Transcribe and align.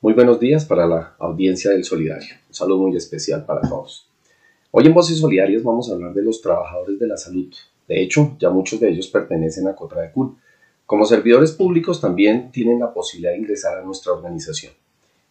Muy 0.00 0.12
buenos 0.12 0.38
días 0.38 0.64
para 0.64 0.86
la 0.86 1.16
audiencia 1.18 1.72
del 1.72 1.82
Solidario. 1.82 2.28
Un 2.46 2.54
saludo 2.54 2.78
muy 2.78 2.96
especial 2.96 3.44
para 3.44 3.68
todos. 3.68 4.08
Hoy 4.70 4.86
en 4.86 4.94
Voces 4.94 5.18
Solidarias 5.18 5.64
vamos 5.64 5.90
a 5.90 5.94
hablar 5.94 6.14
de 6.14 6.22
los 6.22 6.40
trabajadores 6.40 7.00
de 7.00 7.08
la 7.08 7.16
salud. 7.16 7.52
De 7.88 8.00
hecho, 8.00 8.36
ya 8.38 8.48
muchos 8.48 8.78
de 8.78 8.90
ellos 8.90 9.08
pertenecen 9.08 9.66
a 9.66 9.74
Cotra 9.74 10.12
Como 10.86 11.04
servidores 11.04 11.50
públicos 11.50 12.00
también 12.00 12.52
tienen 12.52 12.78
la 12.78 12.94
posibilidad 12.94 13.32
de 13.32 13.38
ingresar 13.38 13.76
a 13.76 13.82
nuestra 13.82 14.12
organización. 14.12 14.72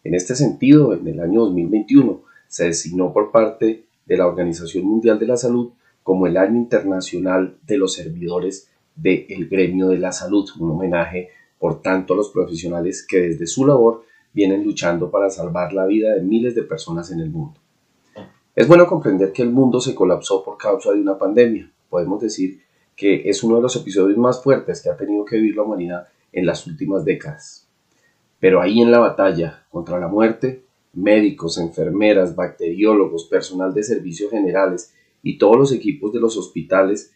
En 0.04 0.14
este 0.14 0.34
sentido, 0.34 0.92
en 0.92 1.08
el 1.08 1.18
año 1.20 1.46
2021 1.46 2.20
se 2.46 2.66
designó 2.66 3.10
por 3.10 3.30
parte 3.30 3.86
de 4.04 4.16
la 4.18 4.26
Organización 4.26 4.84
Mundial 4.84 5.18
de 5.18 5.28
la 5.28 5.38
Salud 5.38 5.70
como 6.02 6.26
el 6.26 6.36
Año 6.36 6.58
Internacional 6.58 7.56
de 7.66 7.78
los 7.78 7.94
Servidores 7.94 8.68
del 8.94 9.48
Gremio 9.48 9.88
de 9.88 9.98
la 9.98 10.12
Salud, 10.12 10.46
un 10.58 10.72
homenaje 10.72 11.30
por 11.58 11.80
tanto 11.80 12.12
a 12.12 12.18
los 12.18 12.28
profesionales 12.28 13.02
que 13.08 13.22
desde 13.22 13.46
su 13.46 13.66
labor 13.66 14.06
vienen 14.32 14.64
luchando 14.64 15.10
para 15.10 15.30
salvar 15.30 15.72
la 15.72 15.86
vida 15.86 16.14
de 16.14 16.22
miles 16.22 16.54
de 16.54 16.62
personas 16.62 17.10
en 17.10 17.20
el 17.20 17.30
mundo. 17.30 17.58
Es 18.54 18.66
bueno 18.66 18.86
comprender 18.86 19.32
que 19.32 19.42
el 19.42 19.50
mundo 19.50 19.80
se 19.80 19.94
colapsó 19.94 20.44
por 20.44 20.58
causa 20.58 20.92
de 20.92 21.00
una 21.00 21.16
pandemia. 21.16 21.70
Podemos 21.88 22.20
decir 22.20 22.60
que 22.96 23.28
es 23.28 23.42
uno 23.42 23.56
de 23.56 23.62
los 23.62 23.76
episodios 23.76 24.18
más 24.18 24.42
fuertes 24.42 24.82
que 24.82 24.90
ha 24.90 24.96
tenido 24.96 25.24
que 25.24 25.36
vivir 25.36 25.56
la 25.56 25.62
humanidad 25.62 26.08
en 26.32 26.44
las 26.44 26.66
últimas 26.66 27.04
décadas. 27.04 27.68
Pero 28.40 28.60
ahí 28.60 28.80
en 28.80 28.90
la 28.90 28.98
batalla 28.98 29.64
contra 29.70 29.98
la 29.98 30.08
muerte, 30.08 30.64
médicos, 30.92 31.58
enfermeras, 31.58 32.34
bacteriólogos, 32.34 33.26
personal 33.26 33.72
de 33.72 33.84
servicios 33.84 34.30
generales 34.30 34.92
y 35.22 35.38
todos 35.38 35.56
los 35.56 35.72
equipos 35.72 36.12
de 36.12 36.20
los 36.20 36.36
hospitales 36.36 37.12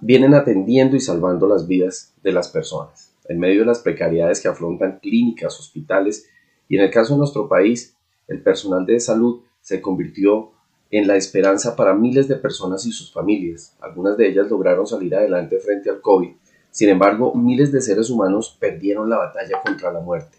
vienen 0.00 0.34
atendiendo 0.34 0.96
y 0.96 1.00
salvando 1.00 1.46
las 1.46 1.66
vidas 1.66 2.14
de 2.22 2.32
las 2.32 2.48
personas 2.48 3.15
en 3.28 3.38
medio 3.38 3.60
de 3.60 3.66
las 3.66 3.80
precariedades 3.80 4.40
que 4.40 4.48
afrontan 4.48 4.98
clínicas, 5.00 5.58
hospitales 5.58 6.28
y 6.68 6.76
en 6.76 6.84
el 6.84 6.90
caso 6.90 7.14
de 7.14 7.18
nuestro 7.18 7.48
país, 7.48 7.96
el 8.28 8.42
personal 8.42 8.86
de 8.86 8.98
salud 9.00 9.42
se 9.60 9.80
convirtió 9.80 10.52
en 10.90 11.06
la 11.06 11.16
esperanza 11.16 11.74
para 11.74 11.94
miles 11.94 12.28
de 12.28 12.36
personas 12.36 12.86
y 12.86 12.92
sus 12.92 13.12
familias. 13.12 13.76
Algunas 13.80 14.16
de 14.16 14.28
ellas 14.28 14.48
lograron 14.48 14.86
salir 14.86 15.14
adelante 15.14 15.58
frente 15.58 15.90
al 15.90 16.00
COVID. 16.00 16.30
Sin 16.70 16.88
embargo, 16.88 17.34
miles 17.34 17.72
de 17.72 17.80
seres 17.80 18.10
humanos 18.10 18.56
perdieron 18.60 19.08
la 19.10 19.18
batalla 19.18 19.60
contra 19.64 19.92
la 19.92 20.00
muerte. 20.00 20.38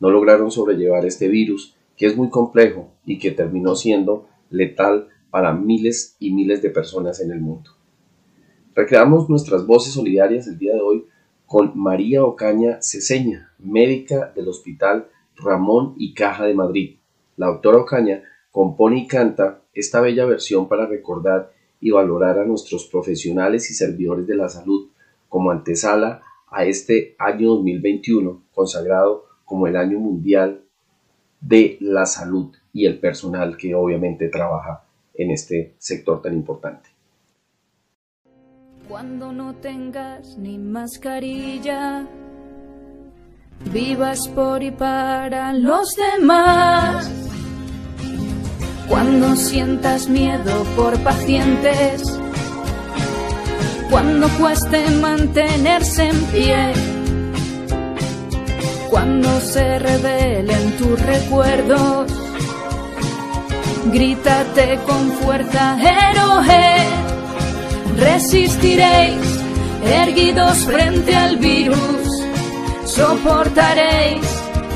No 0.00 0.10
lograron 0.10 0.50
sobrellevar 0.50 1.06
este 1.06 1.28
virus, 1.28 1.76
que 1.96 2.06
es 2.06 2.16
muy 2.16 2.28
complejo 2.28 2.92
y 3.04 3.18
que 3.18 3.30
terminó 3.30 3.74
siendo 3.74 4.28
letal 4.50 5.08
para 5.30 5.52
miles 5.52 6.16
y 6.18 6.32
miles 6.32 6.60
de 6.60 6.70
personas 6.70 7.20
en 7.20 7.30
el 7.30 7.40
mundo. 7.40 7.70
Recreamos 8.74 9.30
nuestras 9.30 9.66
voces 9.66 9.94
solidarias 9.94 10.46
el 10.46 10.58
día 10.58 10.74
de 10.74 10.80
hoy 10.80 11.06
con 11.46 11.78
María 11.78 12.24
Ocaña 12.24 12.78
Ceseña, 12.82 13.52
médica 13.58 14.32
del 14.34 14.48
Hospital 14.48 15.08
Ramón 15.36 15.94
y 15.96 16.12
Caja 16.12 16.44
de 16.44 16.54
Madrid. 16.54 16.96
La 17.36 17.46
doctora 17.46 17.78
Ocaña 17.78 18.22
compone 18.50 18.98
y 18.98 19.06
canta 19.06 19.62
esta 19.72 20.00
bella 20.00 20.24
versión 20.24 20.68
para 20.68 20.86
recordar 20.86 21.52
y 21.80 21.90
valorar 21.90 22.38
a 22.38 22.44
nuestros 22.44 22.86
profesionales 22.86 23.70
y 23.70 23.74
servidores 23.74 24.26
de 24.26 24.34
la 24.34 24.48
salud 24.48 24.88
como 25.28 25.50
antesala 25.50 26.22
a 26.48 26.64
este 26.64 27.14
año 27.18 27.50
2021 27.50 28.42
consagrado 28.52 29.26
como 29.44 29.66
el 29.66 29.76
año 29.76 29.98
mundial 29.98 30.62
de 31.40 31.76
la 31.80 32.06
salud 32.06 32.54
y 32.72 32.86
el 32.86 32.98
personal 32.98 33.56
que 33.56 33.74
obviamente 33.74 34.28
trabaja 34.28 34.84
en 35.14 35.30
este 35.30 35.74
sector 35.78 36.22
tan 36.22 36.34
importante. 36.34 36.95
Cuando 38.88 39.32
no 39.32 39.52
tengas 39.56 40.38
ni 40.38 40.58
mascarilla, 40.58 42.06
vivas 43.72 44.28
por 44.28 44.62
y 44.62 44.70
para 44.70 45.52
los 45.54 45.88
demás. 45.96 47.10
Cuando 48.88 49.34
sientas 49.34 50.08
miedo 50.08 50.62
por 50.76 50.96
pacientes, 51.00 52.16
cuando 53.90 54.28
cueste 54.38 54.88
mantenerse 55.00 56.08
en 56.08 56.24
pie, 56.26 56.72
cuando 58.88 59.40
se 59.40 59.80
revelen 59.80 60.76
tus 60.78 61.00
recuerdos, 61.02 62.12
grítate 63.92 64.78
con 64.86 65.10
fuerza, 65.10 65.76
héroe 65.80 67.06
resistiréis, 67.96 69.40
erguidos 69.84 70.58
frente 70.58 71.14
al 71.14 71.36
virus, 71.36 71.78
soportaréis 72.84 74.26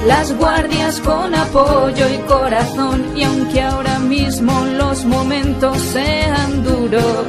las 0.06 0.32
guardias 0.36 1.00
con 1.00 1.34
apoyo 1.34 2.06
y 2.08 2.18
corazón, 2.26 3.04
y 3.16 3.24
aunque 3.24 3.60
ahora 3.60 3.98
mismo 3.98 4.64
los 4.78 5.04
momentos 5.04 5.76
sean 5.78 6.64
duros, 6.64 7.26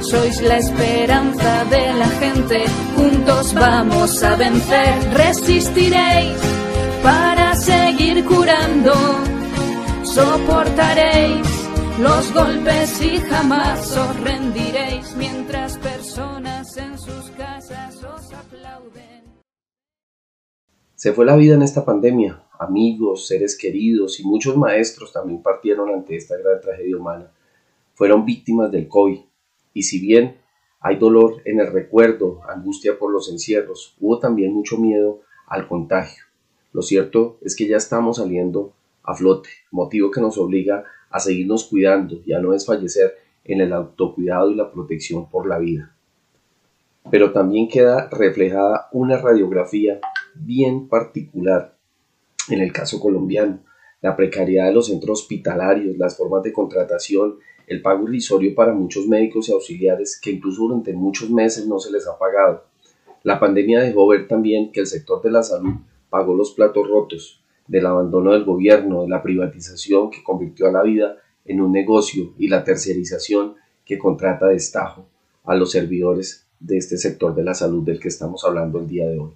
sois 0.00 0.40
la 0.42 0.56
esperanza 0.58 1.64
de 1.64 1.94
la 1.94 2.08
gente, 2.08 2.64
juntos 2.96 3.52
vamos 3.54 4.22
a 4.22 4.36
vencer, 4.36 4.94
resistiréis 5.14 6.36
para 7.02 7.54
seguir 7.56 8.24
curando, 8.24 8.94
soportaréis 10.04 11.49
los 12.02 12.32
golpes 12.32 13.02
y 13.02 13.18
jamás 13.18 13.96
os 13.96 14.20
rendiréis 14.20 15.14
mientras 15.16 15.76
personas 15.78 16.76
en 16.78 16.98
sus 16.98 17.30
casas 17.36 18.02
os 18.02 18.32
aplauden. 18.32 19.24
Se 20.94 21.12
fue 21.12 21.26
la 21.26 21.36
vida 21.36 21.54
en 21.54 21.62
esta 21.62 21.84
pandemia. 21.84 22.42
Amigos, 22.58 23.26
seres 23.26 23.56
queridos 23.56 24.18
y 24.20 24.24
muchos 24.24 24.56
maestros 24.56 25.12
también 25.12 25.42
partieron 25.42 25.90
ante 25.90 26.16
esta 26.16 26.36
gran 26.38 26.60
tragedia 26.60 26.96
humana. 26.96 27.32
Fueron 27.94 28.24
víctimas 28.24 28.70
del 28.70 28.88
COVID. 28.88 29.20
Y 29.74 29.82
si 29.82 29.98
bien 30.00 30.38
hay 30.80 30.96
dolor 30.96 31.42
en 31.44 31.60
el 31.60 31.70
recuerdo, 31.70 32.40
angustia 32.48 32.98
por 32.98 33.12
los 33.12 33.30
encierros, 33.30 33.94
hubo 34.00 34.18
también 34.18 34.52
mucho 34.54 34.78
miedo 34.78 35.20
al 35.46 35.68
contagio. 35.68 36.24
Lo 36.72 36.82
cierto 36.82 37.38
es 37.42 37.56
que 37.56 37.66
ya 37.66 37.76
estamos 37.76 38.18
saliendo 38.18 38.72
a 39.02 39.14
flote, 39.14 39.48
motivo 39.70 40.10
que 40.10 40.20
nos 40.20 40.38
obliga 40.38 40.84
a 41.10 41.20
seguirnos 41.20 41.64
cuidando 41.64 42.20
y 42.24 42.32
a 42.32 42.40
no 42.40 42.52
desfallecer 42.52 43.14
en 43.44 43.60
el 43.60 43.72
autocuidado 43.72 44.50
y 44.50 44.54
la 44.54 44.70
protección 44.70 45.28
por 45.28 45.46
la 45.46 45.58
vida. 45.58 45.94
Pero 47.10 47.32
también 47.32 47.68
queda 47.68 48.08
reflejada 48.10 48.88
una 48.92 49.16
radiografía 49.16 50.00
bien 50.34 50.88
particular 50.88 51.74
en 52.48 52.60
el 52.60 52.72
caso 52.72 53.00
colombiano, 53.00 53.60
la 54.00 54.16
precariedad 54.16 54.66
de 54.66 54.74
los 54.74 54.86
centros 54.86 55.20
hospitalarios, 55.20 55.96
las 55.98 56.16
formas 56.16 56.42
de 56.42 56.52
contratación, 56.52 57.38
el 57.66 57.82
pago 57.82 58.04
irrisorio 58.04 58.54
para 58.54 58.72
muchos 58.72 59.06
médicos 59.06 59.48
y 59.48 59.52
auxiliares 59.52 60.18
que 60.20 60.30
incluso 60.30 60.62
durante 60.62 60.92
muchos 60.92 61.30
meses 61.30 61.66
no 61.66 61.78
se 61.78 61.92
les 61.92 62.06
ha 62.08 62.18
pagado. 62.18 62.64
La 63.22 63.38
pandemia 63.38 63.80
dejó 63.80 64.08
ver 64.08 64.26
también 64.26 64.72
que 64.72 64.80
el 64.80 64.86
sector 64.86 65.22
de 65.22 65.30
la 65.30 65.42
salud 65.42 65.74
pagó 66.08 66.34
los 66.34 66.52
platos 66.52 66.88
rotos, 66.88 67.39
del 67.70 67.86
abandono 67.86 68.32
del 68.32 68.44
gobierno, 68.44 69.02
de 69.02 69.08
la 69.08 69.22
privatización 69.22 70.10
que 70.10 70.24
convirtió 70.24 70.66
a 70.66 70.72
la 70.72 70.82
vida 70.82 71.18
en 71.44 71.60
un 71.60 71.70
negocio 71.70 72.34
y 72.36 72.48
la 72.48 72.64
tercerización 72.64 73.54
que 73.84 73.96
contrata 73.96 74.48
de 74.48 74.56
estajo 74.56 75.06
a 75.44 75.54
los 75.54 75.70
servidores 75.70 76.48
de 76.58 76.78
este 76.78 76.98
sector 76.98 77.32
de 77.32 77.44
la 77.44 77.54
salud 77.54 77.84
del 77.84 78.00
que 78.00 78.08
estamos 78.08 78.44
hablando 78.44 78.80
el 78.80 78.88
día 78.88 79.08
de 79.08 79.20
hoy. 79.20 79.30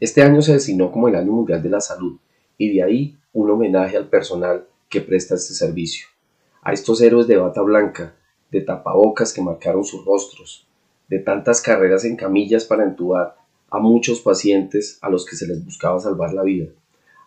Este 0.00 0.22
año 0.22 0.42
se 0.42 0.54
designó 0.54 0.90
como 0.90 1.06
el 1.06 1.14
Año 1.14 1.30
Mundial 1.30 1.62
de 1.62 1.68
la 1.68 1.80
Salud 1.80 2.18
y 2.58 2.74
de 2.74 2.82
ahí 2.82 3.16
un 3.32 3.48
homenaje 3.48 3.96
al 3.96 4.08
personal 4.08 4.66
que 4.88 5.00
presta 5.00 5.36
este 5.36 5.54
servicio, 5.54 6.08
a 6.62 6.72
estos 6.72 7.00
héroes 7.00 7.28
de 7.28 7.36
bata 7.36 7.62
blanca, 7.62 8.16
de 8.50 8.62
tapabocas 8.62 9.32
que 9.32 9.40
marcaron 9.40 9.84
sus 9.84 10.04
rostros, 10.04 10.66
de 11.08 11.20
tantas 11.20 11.62
carreras 11.62 12.04
en 12.04 12.16
camillas 12.16 12.64
para 12.64 12.82
entubar 12.82 13.36
a 13.70 13.78
muchos 13.78 14.20
pacientes 14.20 14.98
a 15.00 15.08
los 15.08 15.24
que 15.24 15.36
se 15.36 15.46
les 15.46 15.64
buscaba 15.64 16.00
salvar 16.00 16.34
la 16.34 16.42
vida 16.42 16.66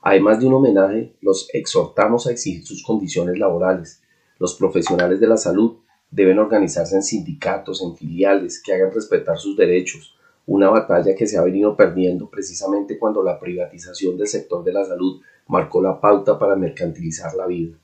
Además 0.07 0.39
de 0.39 0.45
un 0.45 0.53
homenaje, 0.53 1.15
los 1.19 1.49
exhortamos 1.51 2.27
a 2.27 2.31
exigir 2.31 2.63
sus 2.63 2.83
condiciones 2.83 3.39
laborales. 3.39 4.03
Los 4.37 4.53
profesionales 4.53 5.19
de 5.19 5.25
la 5.25 5.35
salud 5.35 5.77
deben 6.11 6.37
organizarse 6.37 6.95
en 6.95 7.01
sindicatos, 7.01 7.81
en 7.81 7.97
filiales, 7.97 8.61
que 8.61 8.71
hagan 8.71 8.93
respetar 8.93 9.39
sus 9.39 9.57
derechos, 9.57 10.15
una 10.45 10.69
batalla 10.69 11.15
que 11.15 11.25
se 11.25 11.39
ha 11.39 11.41
venido 11.41 11.75
perdiendo 11.75 12.29
precisamente 12.29 12.99
cuando 12.99 13.23
la 13.23 13.39
privatización 13.39 14.15
del 14.15 14.27
sector 14.27 14.63
de 14.63 14.73
la 14.73 14.85
salud 14.85 15.21
marcó 15.47 15.81
la 15.81 15.99
pauta 15.99 16.37
para 16.37 16.55
mercantilizar 16.55 17.33
la 17.33 17.47
vida. 17.47 17.75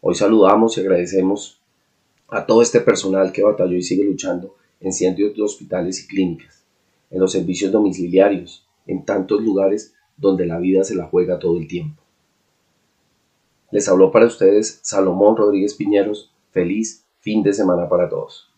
Hoy 0.00 0.14
saludamos 0.14 0.78
y 0.78 0.80
agradecemos 0.80 1.60
a 2.28 2.46
todo 2.46 2.62
este 2.62 2.80
personal 2.80 3.32
que 3.32 3.42
batalló 3.42 3.76
y 3.76 3.82
sigue 3.82 4.04
luchando 4.04 4.54
en 4.80 4.94
cientos 4.94 5.36
de 5.36 5.42
hospitales 5.42 6.02
y 6.02 6.06
clínicas, 6.06 6.64
en 7.10 7.20
los 7.20 7.32
servicios 7.32 7.70
domiciliarios, 7.70 8.66
en 8.86 9.04
tantos 9.04 9.42
lugares 9.42 9.94
donde 10.16 10.46
la 10.46 10.58
vida 10.58 10.84
se 10.84 10.94
la 10.94 11.06
juega 11.06 11.38
todo 11.38 11.58
el 11.58 11.68
tiempo. 11.68 12.02
Les 13.70 13.88
habló 13.88 14.12
para 14.12 14.26
ustedes 14.26 14.78
Salomón 14.82 15.36
Rodríguez 15.36 15.74
Piñeros. 15.74 16.32
Feliz 16.50 17.04
fin 17.18 17.42
de 17.42 17.52
semana 17.52 17.88
para 17.88 18.08
todos. 18.08 18.53